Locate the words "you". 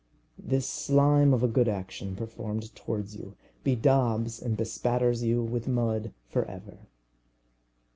3.15-3.35, 5.21-5.43